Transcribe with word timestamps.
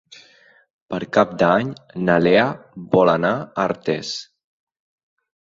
Per 0.93 0.99
Cap 1.17 1.35
d'Any 1.41 1.69
na 2.07 2.15
Lea 2.23 2.47
vol 2.97 3.13
anar 3.15 3.35
a 3.35 3.45
Artés. 3.67 4.17